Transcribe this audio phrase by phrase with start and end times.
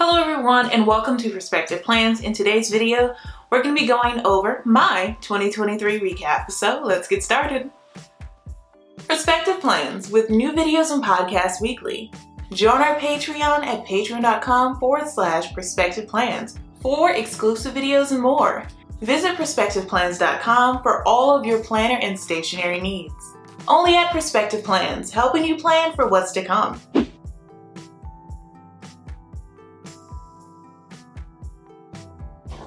[0.00, 2.20] Hello everyone and welcome to Prospective Plans.
[2.20, 3.16] In today's video,
[3.50, 6.52] we're going to be going over my 2023 recap.
[6.52, 7.68] So let's get started.
[9.08, 12.12] Prospective Plans with new videos and podcasts weekly.
[12.52, 18.68] Join our Patreon at patreon.com forward slash prospective plans for exclusive videos and more.
[19.00, 23.34] Visit prospectiveplans.com for all of your planner and stationery needs.
[23.66, 26.80] Only at Prospective Plans, helping you plan for what's to come.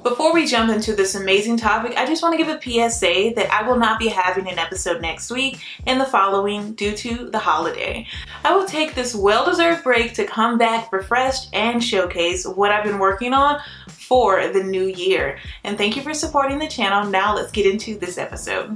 [0.03, 3.53] Before we jump into this amazing topic, I just want to give a PSA that
[3.53, 7.37] I will not be having an episode next week and the following due to the
[7.37, 8.07] holiday.
[8.43, 12.83] I will take this well deserved break to come back refreshed and showcase what I've
[12.83, 13.59] been working on
[13.89, 15.37] for the new year.
[15.63, 17.07] And thank you for supporting the channel.
[17.07, 18.75] Now let's get into this episode.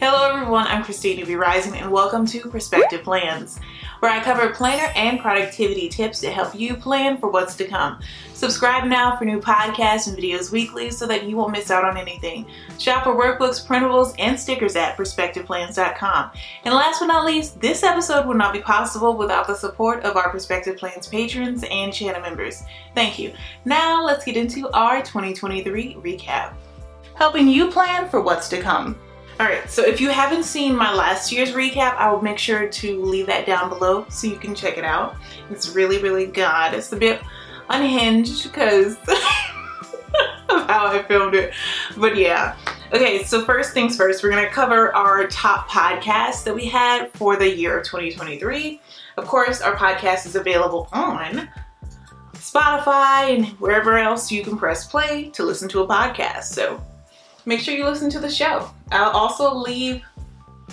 [0.00, 3.58] Hello everyone, I'm Christine Newbie Rising and welcome to Prospective Plans,
[4.04, 8.00] where I cover planner and productivity tips to help you plan for what's to come.
[8.34, 11.96] Subscribe now for new podcasts and videos weekly so that you won't miss out on
[11.96, 12.44] anything.
[12.78, 16.32] Shop for workbooks, printables, and stickers at prospectiveplans.com.
[16.66, 20.18] And last but not least, this episode would not be possible without the support of
[20.18, 22.62] our Prospective Plans patrons and channel members.
[22.94, 23.32] Thank you.
[23.64, 26.52] Now let's get into our 2023 recap.
[27.14, 28.98] Helping you plan for what's to come.
[29.40, 33.04] Alright, so if you haven't seen my last year's recap, I will make sure to
[33.04, 35.16] leave that down below so you can check it out.
[35.50, 36.72] It's really, really good.
[36.72, 37.20] It's a bit
[37.68, 38.96] unhinged because
[40.48, 41.52] of how I filmed it.
[41.96, 42.56] But yeah.
[42.92, 47.36] Okay, so first things first, we're gonna cover our top podcasts that we had for
[47.36, 48.80] the year of 2023.
[49.16, 51.48] Of course, our podcast is available on
[52.34, 56.44] Spotify and wherever else you can press play to listen to a podcast.
[56.44, 56.80] So
[57.46, 58.70] make sure you listen to the show.
[58.94, 60.04] I'll also leave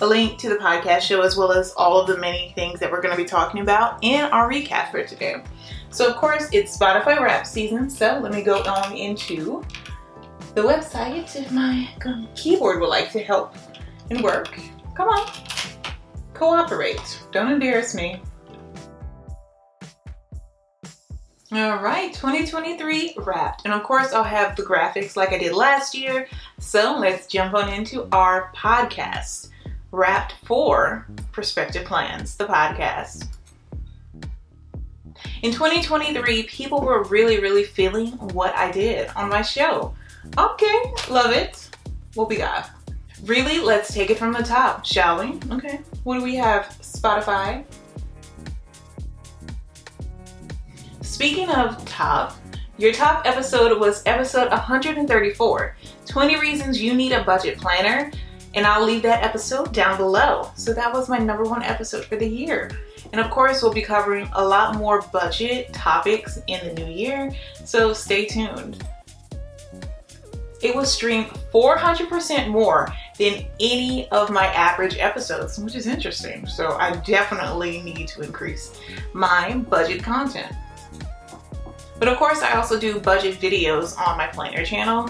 [0.00, 2.90] a link to the podcast show as well as all of the many things that
[2.90, 5.42] we're going to be talking about in our recap for today.
[5.90, 7.90] So, of course, it's Spotify rap season.
[7.90, 9.64] So, let me go on into
[10.54, 11.88] the website if my
[12.36, 13.56] keyboard would like to help
[14.10, 14.56] and work.
[14.94, 15.28] Come on,
[16.32, 17.20] cooperate.
[17.32, 18.20] Don't embarrass me.
[21.54, 23.66] All right, 2023 wrapped.
[23.66, 26.26] And of course, I'll have the graphics like I did last year.
[26.58, 29.50] So let's jump on into our podcast,
[29.90, 33.26] Wrapped for Prospective Plans, the podcast.
[35.42, 39.94] In 2023, people were really, really feeling what I did on my show.
[40.38, 41.68] Okay, love it.
[42.14, 42.70] What we got?
[43.24, 45.38] Really, let's take it from the top, shall we?
[45.54, 46.68] Okay, what do we have?
[46.80, 47.62] Spotify,
[51.12, 52.38] Speaking of top,
[52.78, 58.10] your top episode was episode 134 20 Reasons You Need a Budget Planner.
[58.54, 60.50] And I'll leave that episode down below.
[60.56, 62.70] So that was my number one episode for the year.
[63.12, 67.30] And of course, we'll be covering a lot more budget topics in the new year.
[67.62, 68.82] So stay tuned.
[70.62, 76.46] It was streamed 400% more than any of my average episodes, which is interesting.
[76.46, 78.80] So I definitely need to increase
[79.12, 80.54] my budget content.
[82.02, 85.08] But of course, I also do budget videos on my planner channel,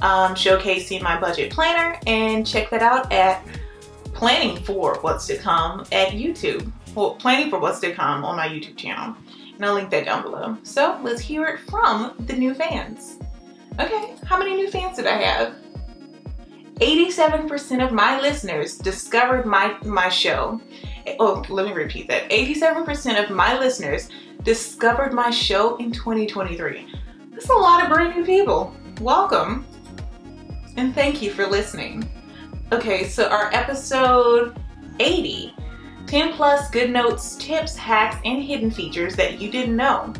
[0.00, 3.46] um, showcasing my budget planner, and check that out at
[4.06, 6.72] Planning for What's to Come at YouTube.
[6.96, 9.14] Well, Planning for What's to Come on my YouTube channel.
[9.54, 10.58] And I'll link that down below.
[10.64, 13.20] So let's hear it from the new fans.
[13.78, 15.54] Okay, how many new fans did I have?
[16.80, 20.60] 87% of my listeners discovered my, my show.
[21.18, 22.30] Oh, let me repeat that.
[22.30, 24.08] 87% of my listeners
[24.42, 26.86] discovered my show in 2023.
[27.30, 28.74] That's a lot of brand new people.
[29.00, 29.66] Welcome.
[30.76, 32.08] And thank you for listening.
[32.72, 34.58] Okay, so our episode
[35.00, 35.54] 80
[36.06, 40.12] 10 plus GoodNotes, tips, hacks, and hidden features that you didn't know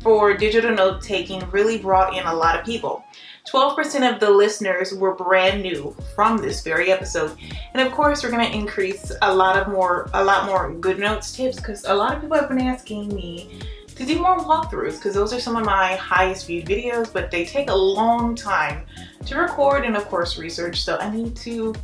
[0.00, 3.04] for digital note taking really brought in a lot of people.
[3.46, 7.36] 12% of the listeners were brand new from this very episode.
[7.74, 11.34] And of course, we're going to increase a lot of more a lot more GoodNotes
[11.36, 13.60] tips cuz a lot of people have been asking me
[13.96, 17.44] to do more walkthroughs because those are some of my highest viewed videos, but they
[17.44, 18.84] take a long time
[19.26, 20.82] to record and of course research.
[20.82, 21.74] So I need to,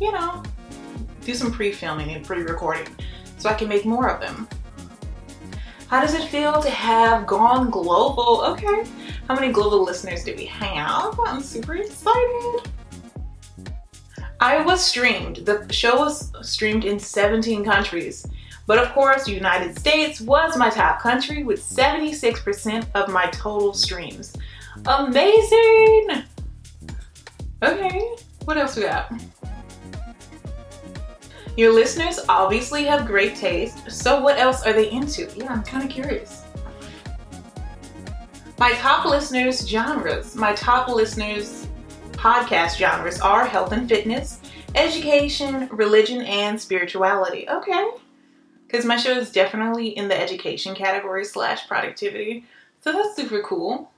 [0.00, 0.42] you know,
[1.20, 2.88] do some pre-filming and pre-recording
[3.38, 4.48] so I can make more of them.
[5.92, 8.40] How does it feel to have gone global?
[8.46, 8.86] Okay,
[9.28, 11.20] how many global listeners do we have?
[11.20, 12.62] I'm super excited.
[14.40, 15.44] I was streamed.
[15.44, 18.26] The show was streamed in 17 countries.
[18.66, 23.74] But of course, the United States was my top country with 76% of my total
[23.74, 24.34] streams.
[24.86, 26.22] Amazing!
[27.62, 28.16] Okay,
[28.46, 29.12] what else we got?
[31.54, 35.30] Your listeners obviously have great taste, so what else are they into?
[35.36, 36.44] Yeah, I'm kind of curious.
[38.58, 41.66] My top listeners' genres, my top listeners'
[42.12, 44.40] podcast genres are health and fitness,
[44.74, 47.46] education, religion, and spirituality.
[47.50, 47.90] Okay.
[48.66, 52.46] Because my show is definitely in the education category slash productivity.
[52.80, 53.91] So that's super cool.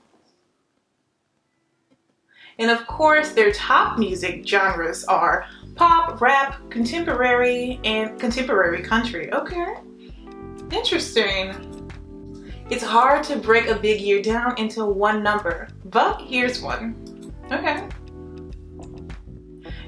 [2.59, 9.31] And of course, their top music genres are pop, rap, contemporary, and contemporary country.
[9.33, 9.75] Okay.
[10.71, 11.91] Interesting.
[12.69, 17.33] It's hard to break a big year down into one number, but here's one.
[17.51, 17.87] Okay.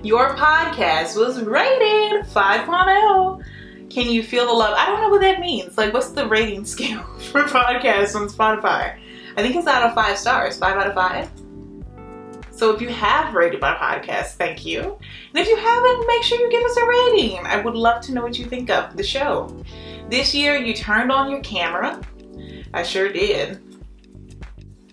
[0.04, 3.44] Your podcast was rated 5.0.
[3.90, 4.75] Can you feel the love?
[4.78, 5.75] I don't know what that means.
[5.78, 9.00] Like, what's the rating scale for podcasts on Spotify?
[9.36, 11.30] I think it's out of five stars, five out of five.
[12.57, 14.81] So if you have rated my podcast, thank you.
[14.81, 17.45] And if you haven't, make sure you give us a rating.
[17.45, 19.63] I would love to know what you think of the show.
[20.09, 22.01] This year, you turned on your camera.
[22.74, 23.62] I sure did.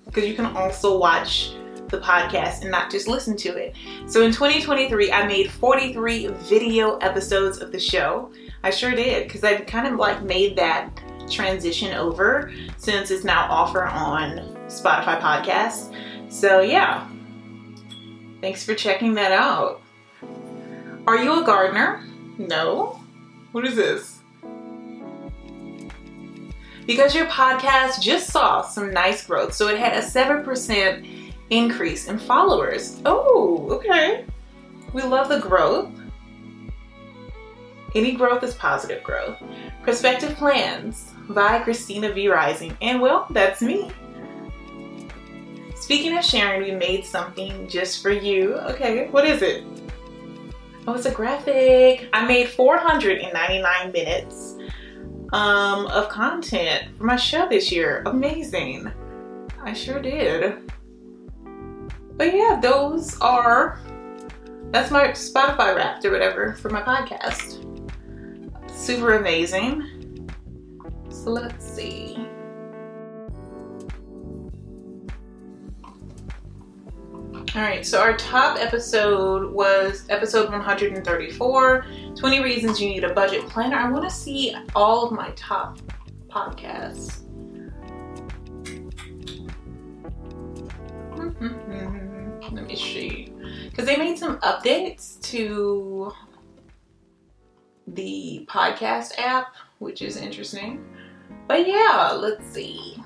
[0.05, 1.53] Because you can also watch
[1.89, 3.75] the podcast and not just listen to it.
[4.09, 8.31] So in 2023, I made 43 video episodes of the show.
[8.63, 10.91] I sure did because I've kind of like made that
[11.31, 15.95] transition over since it's now offered on Spotify podcasts.
[16.31, 17.09] So yeah,
[18.45, 19.81] Thanks for checking that out.
[21.07, 22.05] Are you a gardener?
[22.37, 23.01] No.
[23.53, 24.19] What is this?
[26.87, 32.19] Because your podcast just saw some nice growth, so it had a 7% increase in
[32.19, 33.01] followers.
[33.07, 34.27] Oh, okay.
[34.93, 35.91] We love the growth.
[37.95, 39.43] Any growth is positive growth.
[39.83, 42.29] Prospective Plans by Christina V.
[42.29, 42.77] Rising.
[42.83, 43.91] And well, that's me.
[45.85, 48.55] Speaking of sharing, we made something just for you.
[48.55, 49.65] Okay, what is it?
[50.87, 52.09] Oh, it's a graphic.
[52.15, 54.57] I made 499 minutes
[55.35, 58.03] um, of content for my show this year.
[58.07, 58.91] Amazing.
[59.63, 60.71] I sure did.
[62.17, 63.79] But yeah, those are,
[64.71, 67.61] that's my Spotify wrapped or whatever for my podcast.
[68.71, 70.31] Super amazing.
[71.11, 72.24] So let's see.
[77.55, 81.87] All right, so our top episode was episode 134
[82.17, 83.77] 20 Reasons You Need a Budget Planner.
[83.77, 85.79] I want to see all of my top
[86.29, 87.21] podcasts.
[92.53, 93.33] Let me see.
[93.71, 96.11] Because they made some updates to
[97.87, 100.85] the podcast app, which is interesting.
[101.47, 103.01] But yeah, let's see.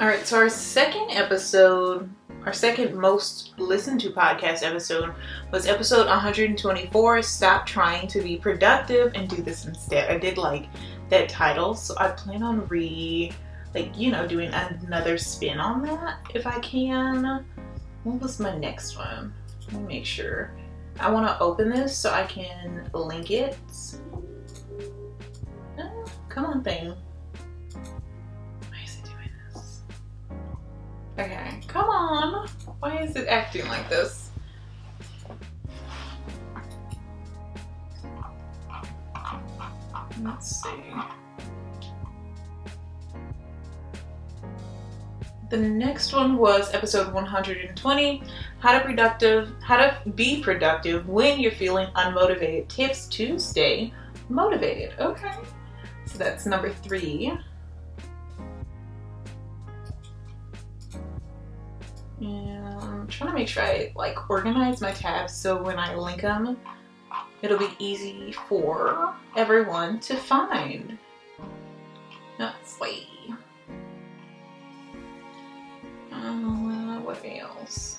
[0.00, 2.10] All right, so our second episode
[2.46, 5.14] our second most listened to podcast episode
[5.50, 10.10] was episode 124 Stop Trying to Be Productive and Do This Instead.
[10.10, 10.66] I did like
[11.08, 13.32] that title, so I plan on re
[13.74, 17.46] like you know doing another spin on that if I can.
[18.04, 19.32] What was my next one?
[19.72, 20.54] Let me make sure.
[21.00, 23.56] I want to open this so I can link it.
[25.78, 26.94] Oh, come on, thing.
[32.84, 34.28] Why is it acting like this?
[40.20, 40.68] Let's see.
[45.48, 48.22] The next one was episode 120,
[48.58, 52.68] how to productive, how to be productive when you're feeling unmotivated.
[52.68, 53.94] Tips to stay
[54.28, 54.92] motivated.
[55.00, 55.32] Okay.
[56.04, 57.32] So that's number 3.
[62.20, 62.53] And
[63.04, 66.56] I'm trying to make sure I like organize my tabs so when I link them,
[67.42, 70.96] it'll be easy for everyone to find.
[72.38, 73.06] Let's see.
[76.10, 77.98] Uh, what else?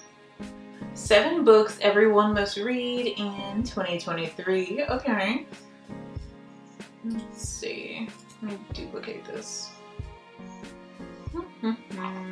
[0.96, 4.86] Seven books everyone must read in 2023.
[4.90, 5.46] Okay.
[7.04, 8.10] Let's see.
[8.42, 9.70] Let me duplicate this.
[11.62, 12.25] I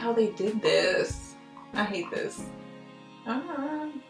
[0.00, 1.34] how they did this.
[1.74, 2.42] I hate this.
[3.26, 4.00] Let's.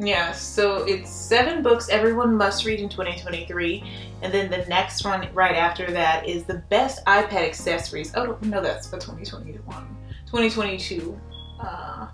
[0.00, 3.84] Yeah, so it's seven books everyone must read in 2023.
[4.22, 8.12] And then the next one right after that is the best iPad accessories.
[8.16, 9.96] Oh, no, that's for 2021.
[10.26, 11.18] 2022.
[11.60, 12.08] Uh,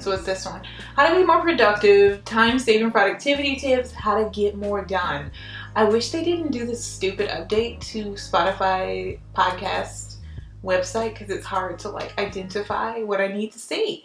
[0.00, 0.62] so it's this one.
[0.96, 5.30] How to be more productive, time saving productivity tips, how to get more done.
[5.76, 10.16] I wish they didn't do this stupid update to Spotify podcast
[10.64, 14.04] website because it's hard to like identify what I need to see.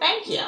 [0.00, 0.42] Thank you.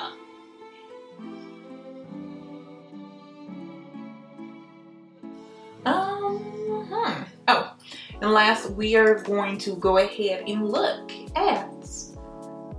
[5.86, 7.22] Um, hmm.
[7.48, 7.74] Oh,
[8.20, 11.70] and last, we are going to go ahead and look at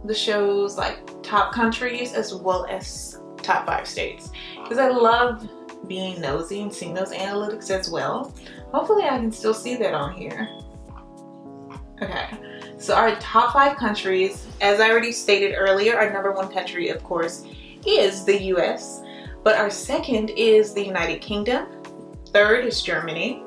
[0.05, 5.47] the show's like top countries as well as top five states because I love
[5.87, 8.33] being nosy and seeing those analytics as well.
[8.71, 10.49] Hopefully, I can still see that on here.
[12.01, 12.27] Okay,
[12.77, 17.03] so our top five countries, as I already stated earlier, our number one country, of
[17.03, 17.45] course,
[17.85, 19.01] is the US,
[19.43, 21.67] but our second is the United Kingdom,
[22.33, 23.43] third is Germany,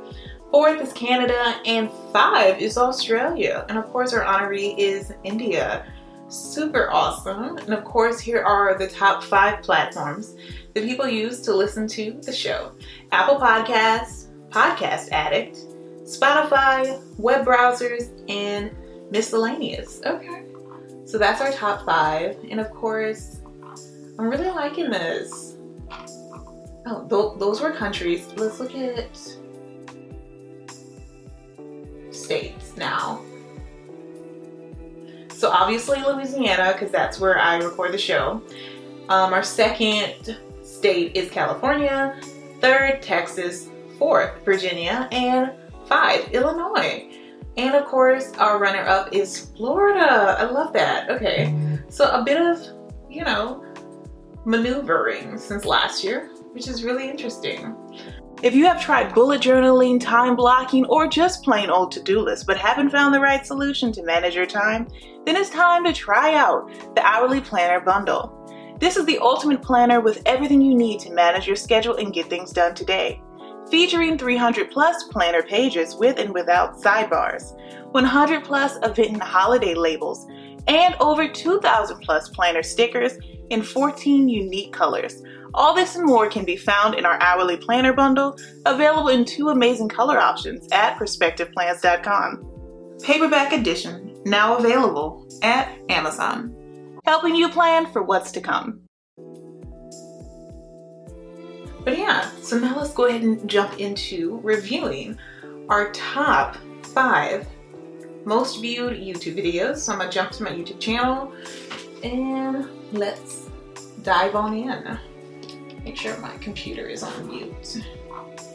[0.50, 3.66] fourth is Canada, and five is Australia.
[3.68, 5.84] And of course, our honoree is India.
[6.28, 7.56] Super awesome.
[7.56, 10.36] And of course, here are the top five platforms
[10.74, 12.72] that people use to listen to the show
[13.12, 15.56] Apple Podcasts, Podcast Addict,
[16.04, 18.70] Spotify, web browsers, and
[19.10, 20.00] miscellaneous.
[20.04, 20.44] Okay.
[21.06, 22.36] So that's our top five.
[22.50, 23.40] And of course,
[24.18, 25.56] I'm really liking this.
[26.86, 28.26] Oh, th- those were countries.
[28.36, 29.16] Let's look at
[32.10, 33.22] states now.
[35.38, 38.42] So obviously Louisiana, because that's where I record the show.
[39.08, 42.20] Um, our second state is California.
[42.60, 43.70] Third, Texas.
[44.00, 45.08] Fourth, Virginia.
[45.12, 45.52] And
[45.86, 47.08] five, Illinois.
[47.56, 50.36] And of course, our runner up is Florida.
[50.40, 51.08] I love that.
[51.08, 51.54] Okay.
[51.88, 52.60] So a bit of,
[53.08, 53.64] you know,
[54.44, 57.76] maneuvering since last year, which is really interesting.
[58.40, 62.44] If you have tried bullet journaling, time blocking, or just plain old to do lists
[62.44, 64.86] but haven't found the right solution to manage your time,
[65.26, 68.32] then it's time to try out the Hourly Planner Bundle.
[68.78, 72.30] This is the ultimate planner with everything you need to manage your schedule and get
[72.30, 73.20] things done today.
[73.72, 77.58] Featuring 300 plus planner pages with and without sidebars,
[77.90, 80.28] 100 plus event and holiday labels,
[80.68, 83.14] and over 2,000 plus planner stickers
[83.50, 85.24] in 14 unique colors
[85.54, 88.36] all this and more can be found in our hourly planner bundle,
[88.66, 92.98] available in two amazing color options at prospectiveplans.com.
[93.02, 96.54] Paperback edition, now available at Amazon,
[97.04, 98.80] helping you plan for what's to come.
[101.84, 105.18] But yeah, so now let's go ahead and jump into reviewing
[105.68, 107.46] our top five
[108.24, 109.78] most viewed YouTube videos.
[109.78, 111.32] So I'm gonna jump to my YouTube channel
[112.02, 113.48] and let's
[114.02, 114.98] dive on in
[115.88, 117.82] make sure my computer is on mute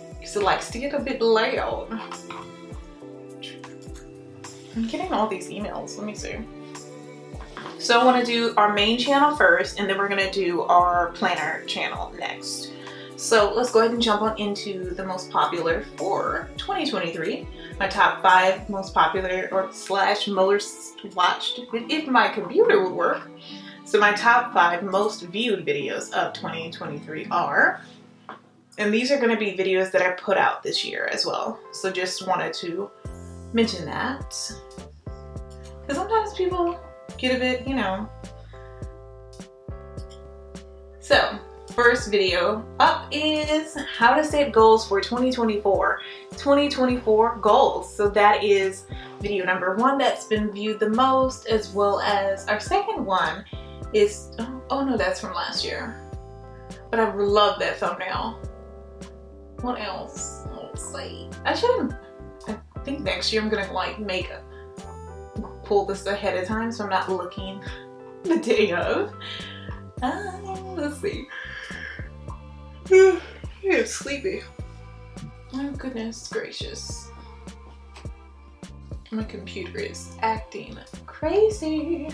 [0.10, 1.88] because it likes to get a bit loud.
[4.76, 5.98] I'm getting all these emails.
[5.98, 6.36] Let me see.
[7.80, 10.62] So I want to do our main channel first, and then we're going to do
[10.62, 12.72] our planner channel next.
[13.16, 17.48] So let's go ahead and jump on into the most popular for 2023.
[17.80, 23.28] My top five most popular or slash most watched, if my computer would work.
[23.94, 27.80] So my top five most viewed videos of 2023 are,
[28.80, 31.60] and these are going to be videos that I put out this year as well.
[31.74, 32.90] So just wanted to
[33.54, 34.20] mention that.
[35.82, 36.80] Because sometimes people
[37.20, 38.10] get a bit, you know.
[41.00, 41.38] So,
[41.76, 46.02] first video up is how to set goals for 2024.
[46.32, 47.96] 2024 goals.
[47.96, 48.88] So that is
[49.22, 53.46] video number one that's been viewed the most, as well as our second one
[53.94, 54.32] is,
[54.70, 56.00] oh, no, that's from last year.
[56.90, 58.40] But I love that thumbnail.
[59.62, 60.46] What else?
[60.52, 61.30] Let's see.
[61.46, 61.96] I should
[62.48, 64.44] I think next year I'm gonna like make a,
[65.64, 67.64] pull this ahead of time so I'm not looking
[68.24, 69.14] the day of.
[70.02, 70.38] Uh,
[70.76, 71.28] let's see.
[73.64, 74.42] it's sleepy.
[75.54, 77.10] Oh goodness gracious.
[79.12, 82.10] My computer is acting crazy.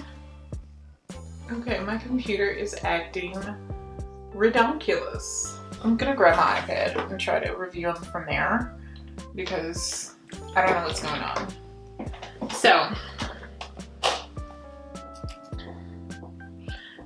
[1.51, 3.35] Okay, my computer is acting
[4.33, 5.57] redonkulous.
[5.83, 8.77] I'm gonna grab my iPad and try to review them from there
[9.33, 10.15] because
[10.55, 11.53] I don't know what's going on.
[12.51, 12.93] So,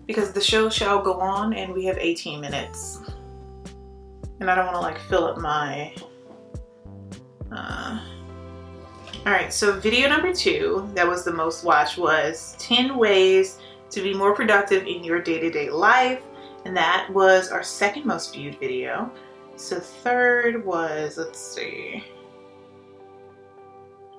[0.05, 2.99] because the show shall go on and we have 18 minutes
[4.39, 5.95] and I don't want to like fill up my
[7.51, 7.99] uh,
[9.25, 13.59] all right so video number two that was the most watched was 10 ways
[13.93, 16.23] to be more productive in your day-to-day life.
[16.65, 19.11] And that was our second most viewed video.
[19.55, 22.03] So third was, let's see.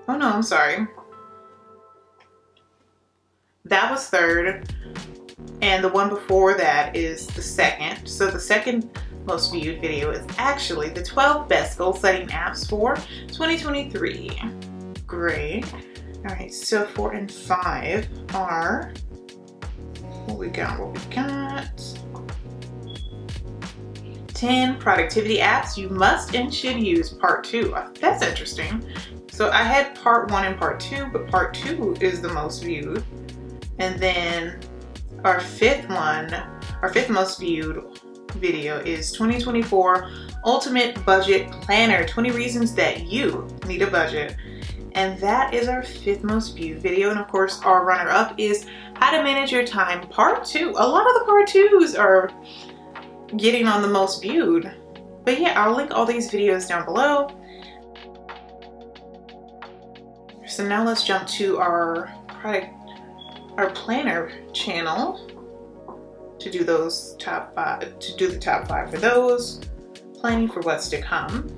[0.07, 0.87] Oh no, I'm sorry.
[3.65, 4.69] That was third.
[5.63, 8.07] And the one before that is the second.
[8.07, 8.91] So the second
[9.27, 12.97] most viewed video is actually the 12 best goal setting apps for
[13.29, 14.41] 2023.
[15.07, 15.65] Great.
[16.27, 18.93] All right, so four and five are
[20.27, 21.83] what we got, what we got.
[24.29, 27.75] 10 productivity apps you must and should use, part two.
[28.01, 28.85] That's interesting.
[29.31, 33.03] So I had part one and part two, but part two is the most viewed.
[33.79, 34.61] And then
[35.25, 36.33] our fifth one,
[36.83, 37.83] our fifth most viewed
[38.35, 40.11] video is 2024
[40.45, 44.37] Ultimate Budget Planner 20 Reasons That You Need a Budget.
[44.93, 47.11] And that is our fifth most viewed video.
[47.11, 48.67] And of course, our runner up is
[48.97, 50.71] How to Manage Your Time Part 2.
[50.71, 52.31] A lot of the part 2s are
[53.37, 54.73] getting on the most viewed.
[55.25, 57.29] But yeah, I'll link all these videos down below.
[60.47, 62.75] So now let's jump to our product,
[63.57, 65.31] our planner channel
[66.39, 69.61] to do those top five, to do the top five for those,
[70.15, 71.49] planning for what's to come.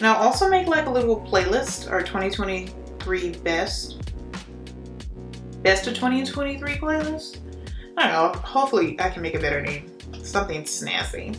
[0.00, 3.91] I'll also make like a little playlist, our 2023 best,
[5.62, 7.38] best of 2023 playlist.
[7.96, 9.90] I don't know, hopefully I can make a better name,
[10.22, 11.38] something snazzy.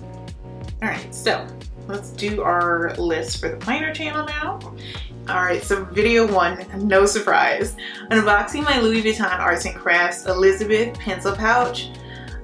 [0.82, 1.48] All right, so
[1.88, 4.60] let's do our list for the planner channel now.
[5.30, 7.76] All right, so video one, no surprise.
[8.12, 11.90] Unboxing my Louis Vuitton Arts and Crafts Elizabeth pencil pouch.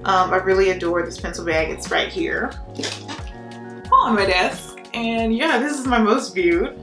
[0.04, 1.68] Um, I really adore this pencil bag.
[1.68, 2.50] It's right here
[3.92, 4.78] on my desk.
[4.94, 6.79] And yeah, this is my most viewed.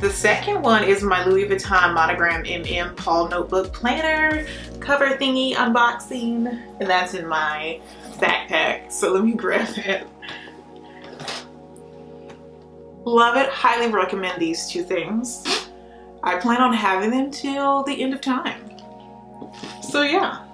[0.00, 4.46] The second one is my Louis Vuitton Monogram MM Paul Notebook Planner
[4.78, 6.46] cover thingy unboxing.
[6.80, 7.80] And that's in my
[8.18, 8.92] backpack.
[8.92, 10.06] So let me grab it.
[13.06, 13.48] Love it.
[13.48, 15.70] Highly recommend these two things.
[16.22, 18.78] I plan on having them till the end of time.
[19.82, 20.44] So yeah.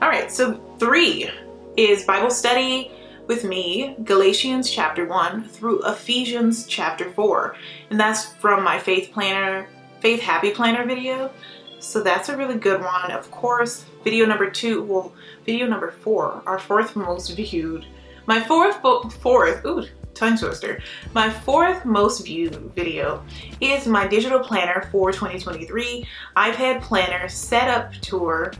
[0.00, 1.30] All right, so three
[1.76, 2.90] is Bible study
[3.26, 7.56] with me, Galatians chapter 1 through Ephesians chapter 4.
[7.90, 9.68] And that's from my Faith Planner,
[10.00, 11.30] Faith Happy Planner video.
[11.78, 13.10] So that's a really good one.
[13.10, 15.12] Of course, video number two, well,
[15.44, 17.84] video number four, our fourth most viewed.
[18.26, 18.80] My fourth,
[19.14, 20.80] fourth, ooh, tongue twister.
[21.12, 23.24] My fourth most viewed video
[23.60, 26.06] is my digital planner for 2023
[26.36, 28.52] iPad planner setup tour,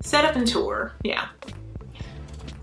[0.00, 1.28] setup and tour, yeah.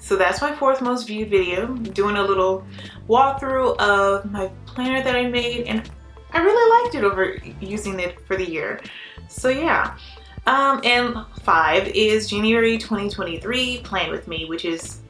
[0.08, 2.66] So that's my fourth most viewed video, doing a little
[3.10, 5.92] walkthrough of my planner that I made and
[6.32, 8.80] I really liked it over using it for the year.
[9.28, 9.98] So yeah.
[10.46, 15.02] Um, and five is January 2023 Plan With Me, which is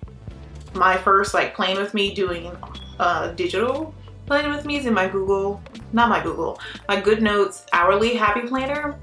[0.74, 2.52] my first like Plan With Me doing
[3.00, 3.94] uh, digital
[4.26, 5.62] planning with me is in my Google,
[5.94, 9.00] not my Google, my GoodNotes hourly happy planner.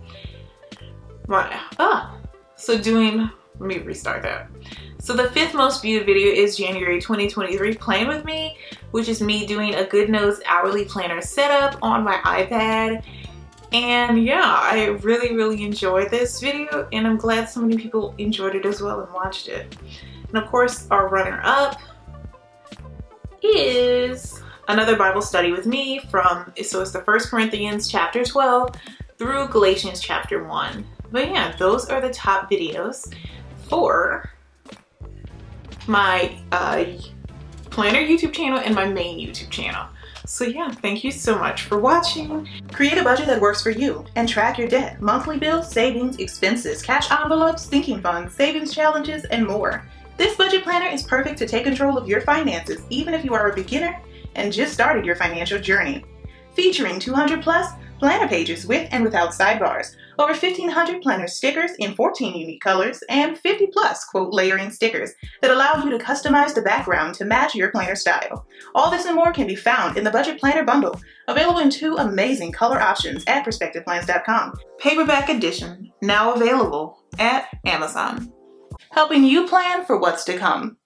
[1.29, 2.19] My, ah,
[2.57, 4.51] so doing, let me restart that.
[5.05, 8.57] So the fifth most viewed video is January 2023 Plan With Me,
[8.91, 13.05] which is me doing a Good GoodNotes hourly planner setup on my iPad.
[13.75, 18.55] And yeah, I really, really enjoyed this video and I'm glad so many people enjoyed
[18.55, 19.77] it as well and watched it.
[20.29, 21.79] And of course, our runner up
[23.43, 28.75] is another Bible study with me from, so it's the First Corinthians chapter 12
[29.19, 30.83] through Galatians chapter 1.
[31.13, 33.15] But yeah, those are the top videos
[33.69, 34.31] for
[35.87, 36.85] my uh,
[37.71, 39.87] planner YouTube channel and my main YouTube channel.
[40.27, 42.49] So yeah, thank you so much for watching.
[42.73, 46.81] Create a budget that works for you and track your debt, monthly bills, savings, expenses,
[46.81, 49.87] cash envelopes, sinking funds, savings challenges, and more.
[50.17, 53.51] This budget planner is perfect to take control of your finances, even if you are
[53.51, 54.01] a beginner
[54.35, 56.05] and just started your financial journey.
[56.55, 62.35] Featuring 200 plus planner pages with and without sidebars, over 1500 planner stickers in 14
[62.35, 67.15] unique colors, and 50 plus quote layering stickers that allow you to customize the background
[67.17, 68.47] to match your planner style.
[68.75, 71.97] All this and more can be found in the Budget Planner Bundle, available in two
[71.97, 74.55] amazing color options at prospectiveplans.com.
[74.79, 78.33] Paperback edition, now available at Amazon
[78.95, 80.77] helping you plan for what's to come.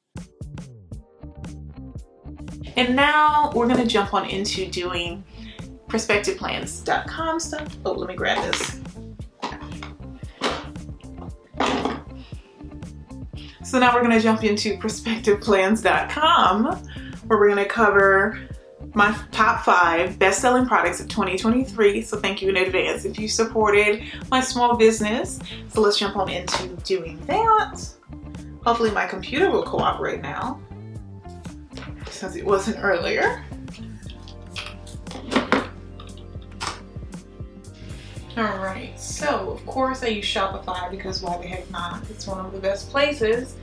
[2.76, 5.24] And now we're gonna jump on into doing
[5.88, 7.76] prospectiveplans.com stuff.
[7.84, 8.77] Oh, let me grab this.
[13.68, 16.64] So now we're gonna jump into prospectiveplans.com
[17.26, 18.48] where we're gonna cover
[18.94, 22.00] my top five best-selling products of 2023.
[22.00, 25.38] So thank you in advance if you supported my small business.
[25.68, 27.78] So let's jump on into doing that.
[28.64, 30.58] Hopefully my computer will cooperate now
[32.08, 33.44] since it wasn't earlier.
[38.38, 42.08] Alright, so of course I use Shopify because why the heck not?
[42.08, 43.56] It's one of the best places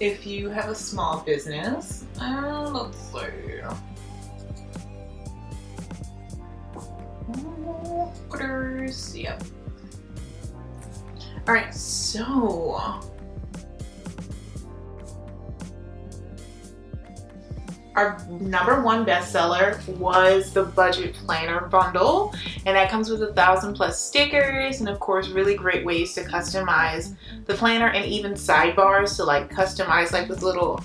[0.00, 2.06] if you have a small business.
[2.20, 3.60] Uh, let's see.
[8.30, 9.44] Orders, yep.
[11.46, 13.00] All right, so
[18.00, 22.34] our number one bestseller was the budget planner bundle
[22.66, 26.22] and that comes with a thousand plus stickers and of course really great ways to
[26.22, 30.82] customize the planner and even sidebars to like customize like with little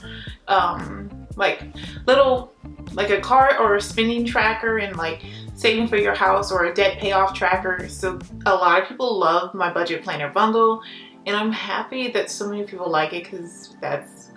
[0.49, 1.63] um like
[2.06, 2.54] little
[2.93, 5.23] like a cart or a spending tracker and like
[5.56, 7.88] saving for your house or a debt payoff tracker.
[7.88, 10.82] So a lot of people love my budget planner bundle
[11.25, 14.32] and i'm happy that so many people like it because that's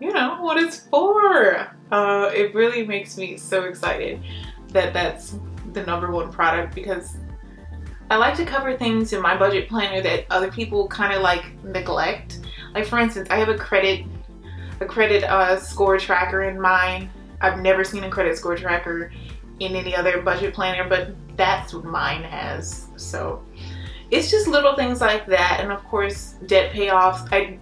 [0.00, 4.20] you know what it's for uh, it really makes me so excited
[4.68, 5.36] that that's
[5.72, 7.16] the number one product because
[8.10, 11.62] I like to cover things in my budget planner that other people kind of like
[11.62, 12.40] neglect.
[12.74, 14.04] Like for instance, I have a credit
[14.80, 17.10] a credit uh, score tracker in mine.
[17.40, 19.12] I've never seen a credit score tracker
[19.60, 22.88] in any other budget planner, but that's what mine has.
[22.96, 23.44] So
[24.10, 27.28] it's just little things like that, and of course debt payoffs.
[27.30, 27.58] I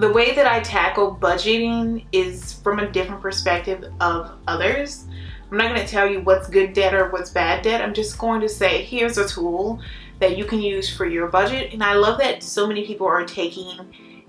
[0.00, 5.04] the way that I tackle budgeting is from a different perspective of others.
[5.50, 7.82] I'm not going to tell you what's good debt or what's bad debt.
[7.82, 9.78] I'm just going to say here's a tool
[10.18, 11.74] that you can use for your budget.
[11.74, 13.78] And I love that so many people are taking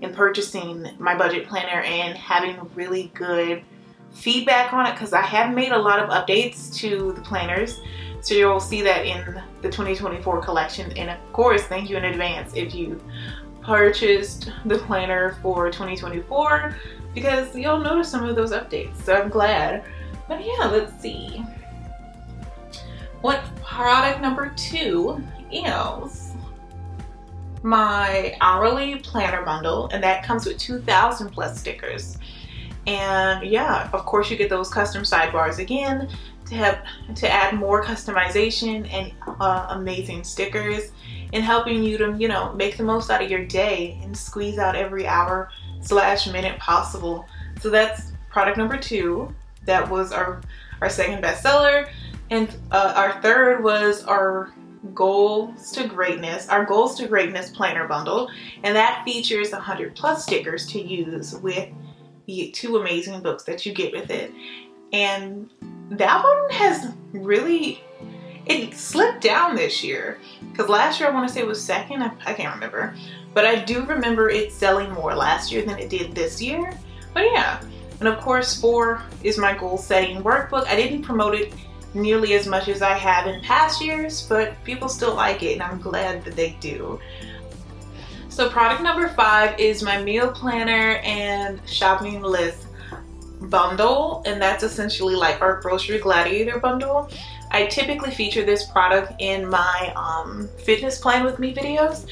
[0.02, 3.62] and purchasing my budget planner and having really good
[4.10, 7.80] feedback on it because I have made a lot of updates to the planners.
[8.20, 10.92] So you'll see that in the 2024 collection.
[10.98, 13.00] And of course, thank you in advance if you
[13.62, 16.76] purchased the planner for 2024
[17.14, 18.96] because you'll notice some of those updates.
[19.02, 19.84] So I'm glad.
[20.28, 21.44] But yeah, let's see.
[23.20, 26.32] What product number two is
[27.62, 32.18] my hourly planner bundle, and that comes with 2,000 plus stickers.
[32.86, 36.08] And yeah, of course, you get those custom sidebars again
[36.46, 40.90] to have to add more customization and uh, amazing stickers
[41.32, 44.58] in helping you to, you know, make the most out of your day and squeeze
[44.58, 47.26] out every hour slash minute possible.
[47.60, 49.34] So that's product number two.
[49.64, 50.40] That was our
[50.80, 51.88] our second bestseller,
[52.30, 54.52] and uh, our third was our
[54.94, 58.28] goals to greatness our goals to greatness planner bundle
[58.64, 61.68] and that features 100 plus stickers to use with
[62.26, 64.32] the two amazing books that you get with it
[64.92, 65.48] and
[65.88, 67.82] that one has really
[68.46, 70.18] it slipped down this year
[70.50, 72.02] because last year I want to say it was second.
[72.02, 72.94] I, I, can't remember,
[73.34, 76.76] but I do remember it selling more last year than it did this year.
[77.14, 77.62] But yeah,
[78.00, 80.66] and of course, four is my goal setting workbook.
[80.66, 81.52] I didn't promote it
[81.94, 85.62] nearly as much as I have in past years, but people still like it, and
[85.62, 86.98] I'm glad that they do.
[88.28, 92.66] So, product number five is my meal planner and shopping list
[93.42, 97.10] bundle, and that's essentially like our grocery gladiator bundle.
[97.52, 102.06] I typically feature this product in my um, fitness plan with me videos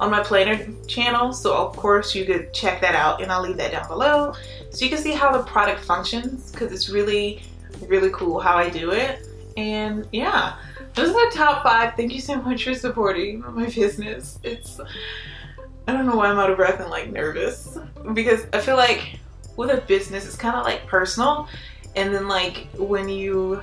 [0.00, 1.32] on my planner channel.
[1.32, 4.34] So of course you could check that out and I'll leave that down below.
[4.70, 7.42] So you can see how the product functions because it's really,
[7.88, 9.26] really cool how I do it.
[9.56, 10.56] And yeah,
[10.94, 11.94] those are the top five.
[11.96, 14.38] Thank you so much for supporting my business.
[14.44, 14.80] It's,
[15.88, 17.78] I don't know why I'm out of breath and like nervous
[18.14, 19.18] because I feel like
[19.56, 21.48] with a business, it's kind of like personal.
[21.96, 23.62] And then like when you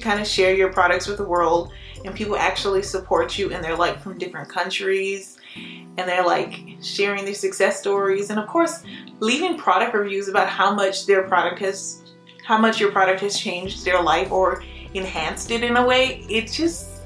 [0.00, 1.72] kind of share your products with the world
[2.04, 7.24] and people actually support you and they're like from different countries and they're like sharing
[7.24, 8.82] their success stories and of course
[9.20, 12.02] leaving product reviews about how much their product has
[12.44, 14.62] how much your product has changed their life or
[14.94, 17.02] enhanced it in a way it just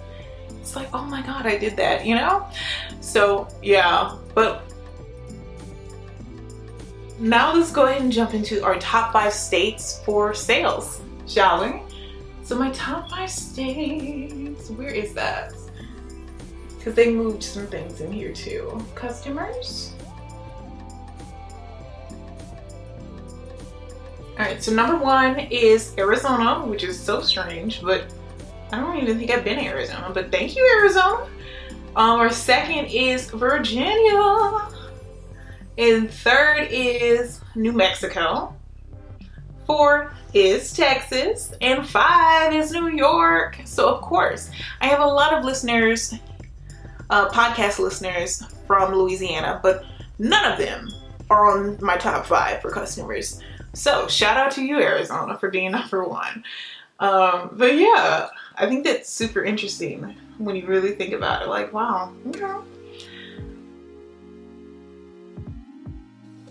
[0.50, 2.46] it's like oh my god i did that you know?
[3.00, 4.62] So yeah but
[7.18, 11.89] now let's go ahead and jump into our top five states for sales shall we
[12.50, 15.52] so my top five states, where is that?
[16.76, 18.84] Because they moved some things in here too.
[18.96, 19.94] Customers.
[24.30, 28.12] Alright, so number one is Arizona, which is so strange, but
[28.72, 31.28] I don't even think I've been to Arizona, but thank you, Arizona.
[31.94, 34.66] Um, our second is Virginia.
[35.78, 38.56] And third is New Mexico.
[39.70, 43.56] Four is Texas, and five is New York.
[43.64, 46.12] So, of course, I have a lot of listeners,
[47.08, 49.84] uh, podcast listeners from Louisiana, but
[50.18, 50.90] none of them
[51.30, 53.40] are on my top five for customers.
[53.72, 56.42] So, shout out to you, Arizona, for being number one.
[56.98, 61.48] Um, but yeah, I think that's super interesting when you really think about it.
[61.48, 62.64] Like, wow, you know,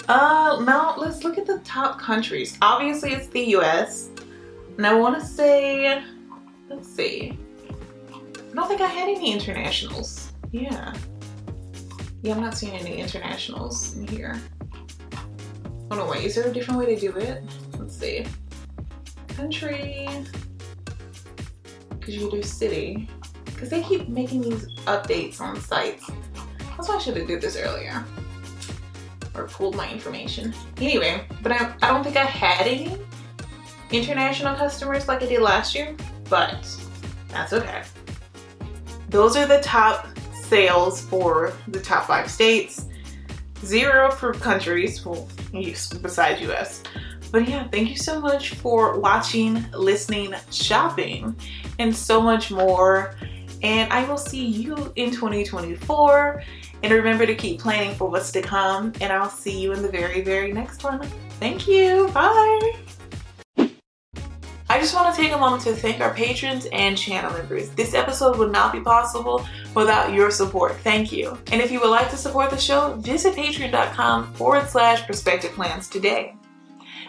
[0.09, 2.57] Uh, now let's look at the top countries.
[2.63, 4.09] Obviously, it's the US.
[4.77, 6.03] And I want to say,
[6.67, 7.37] let's see.
[8.11, 10.33] I don't think I had any internationals.
[10.51, 10.95] Yeah.
[12.23, 14.41] Yeah, I'm not seeing any internationals in here.
[15.91, 17.43] Oh no, wait, is there a different way to do it?
[17.77, 18.25] Let's see.
[19.27, 20.09] Country.
[21.99, 23.07] Because you do city.
[23.45, 26.09] Because they keep making these updates on sites.
[26.75, 28.03] That's why I should have did this earlier.
[29.39, 30.53] Or pulled my information.
[30.77, 32.97] Anyway, but I, I don't think I had any
[33.89, 35.95] international customers like I did last year,
[36.29, 36.67] but
[37.29, 37.83] that's okay.
[39.09, 40.07] Those are the top
[40.43, 42.85] sales for the top five states.
[43.63, 46.83] Zero for countries, well, besides US.
[47.31, 51.35] But yeah, thank you so much for watching, listening, shopping,
[51.77, 53.15] and so much more.
[53.61, 56.43] And I will see you in 2024.
[56.83, 58.93] And remember to keep planning for what's to come.
[59.01, 61.01] And I'll see you in the very, very next one.
[61.39, 62.09] Thank you.
[62.13, 62.75] Bye.
[64.71, 67.71] I just want to take a moment to thank our patrons and channel members.
[67.71, 70.75] This episode would not be possible without your support.
[70.77, 71.37] Thank you.
[71.51, 75.89] And if you would like to support the show, visit patreon.com forward slash prospective plans
[75.89, 76.35] today.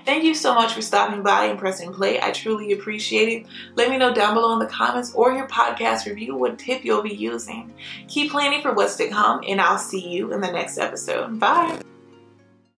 [0.05, 2.21] Thank you so much for stopping by and pressing play.
[2.21, 3.47] I truly appreciate it.
[3.77, 7.03] Let me know down below in the comments or your podcast review what tip you'll
[7.03, 7.73] be using.
[8.09, 11.39] Keep planning for what's to come, and I'll see you in the next episode.
[11.39, 11.81] Bye.